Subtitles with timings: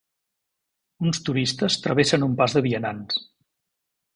[1.07, 3.21] Uns turistes travessen un pas de vianants.